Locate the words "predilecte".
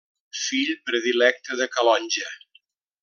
0.89-1.59